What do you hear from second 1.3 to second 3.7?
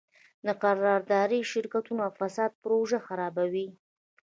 شرکتونو فساد پروژه خرابوي.